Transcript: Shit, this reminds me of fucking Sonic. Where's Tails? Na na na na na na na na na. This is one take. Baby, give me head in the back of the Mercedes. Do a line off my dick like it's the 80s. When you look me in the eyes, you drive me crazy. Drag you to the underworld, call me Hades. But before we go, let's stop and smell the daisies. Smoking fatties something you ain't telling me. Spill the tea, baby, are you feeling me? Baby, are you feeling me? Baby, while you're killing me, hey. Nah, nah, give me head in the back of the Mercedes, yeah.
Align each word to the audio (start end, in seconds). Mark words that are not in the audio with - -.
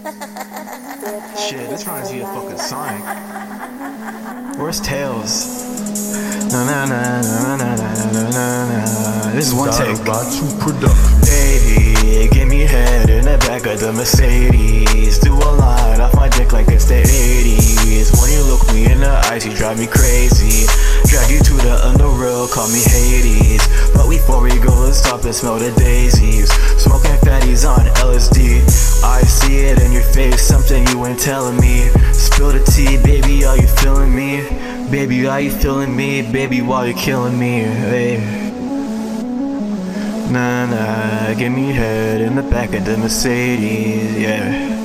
Shit, 0.00 1.68
this 1.68 1.84
reminds 1.84 2.10
me 2.10 2.22
of 2.22 2.28
fucking 2.32 2.56
Sonic. 2.56 3.04
Where's 4.56 4.80
Tails? 4.80 5.68
Na 6.50 6.64
na 6.64 6.86
na 6.86 7.20
na 7.20 7.56
na 7.56 7.74
na 7.76 8.00
na 8.08 8.30
na 8.30 8.64
na. 8.64 9.32
This 9.32 9.48
is 9.48 9.54
one 9.54 9.68
take. 9.76 10.00
Baby, 11.20 12.28
give 12.32 12.48
me 12.48 12.60
head 12.60 13.10
in 13.10 13.26
the 13.26 13.36
back 13.44 13.66
of 13.66 13.80
the 13.80 13.92
Mercedes. 13.92 15.18
Do 15.18 15.34
a 15.34 15.50
line 15.60 16.00
off 16.00 16.14
my 16.14 16.30
dick 16.30 16.54
like 16.54 16.68
it's 16.68 16.86
the 16.86 17.02
80s. 17.02 18.16
When 18.22 18.32
you 18.32 18.42
look 18.44 18.66
me 18.72 18.90
in 18.90 19.00
the 19.00 19.20
eyes, 19.28 19.44
you 19.44 19.52
drive 19.54 19.78
me 19.78 19.86
crazy. 19.86 20.66
Drag 21.08 21.30
you 21.30 21.40
to 21.40 21.54
the 21.60 21.78
underworld, 21.84 22.52
call 22.52 22.68
me 22.68 22.80
Hades. 22.80 23.68
But 23.92 24.08
before 24.08 24.40
we 24.40 24.58
go, 24.60 24.72
let's 24.80 24.98
stop 24.98 25.24
and 25.24 25.34
smell 25.34 25.58
the 25.58 25.72
daisies. 25.72 26.50
Smoking 26.80 27.20
fatties 27.20 27.39
something 30.36 30.86
you 30.88 31.06
ain't 31.06 31.18
telling 31.18 31.58
me. 31.60 31.88
Spill 32.12 32.52
the 32.52 32.62
tea, 32.64 32.96
baby, 33.02 33.44
are 33.44 33.56
you 33.56 33.66
feeling 33.66 34.14
me? 34.14 34.42
Baby, 34.90 35.26
are 35.26 35.40
you 35.40 35.50
feeling 35.50 35.96
me? 35.96 36.22
Baby, 36.30 36.62
while 36.62 36.86
you're 36.86 36.96
killing 36.96 37.38
me, 37.38 37.60
hey. 37.60 38.18
Nah, 40.30 40.66
nah, 40.66 41.34
give 41.34 41.52
me 41.52 41.72
head 41.72 42.20
in 42.20 42.36
the 42.36 42.42
back 42.42 42.74
of 42.74 42.84
the 42.84 42.96
Mercedes, 42.96 44.18
yeah. 44.18 44.79